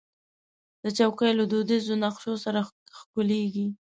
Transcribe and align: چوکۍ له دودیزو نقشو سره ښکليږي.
چوکۍ 0.97 1.31
له 1.39 1.43
دودیزو 1.51 1.95
نقشو 2.03 2.33
سره 2.45 2.59
ښکليږي. 2.97 3.67